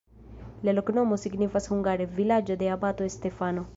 La 0.69 0.73
loknomo 0.77 1.19
signifas 1.23 1.69
hungare: 1.75 2.09
vilaĝo 2.21 2.57
de 2.63 2.71
abato 2.77 3.11
Stefano. 3.19 3.69